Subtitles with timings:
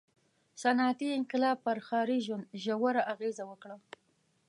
[0.61, 3.75] •صنعتي انقلاب پر ښاري ژوند ژوره اغېزه وکړه.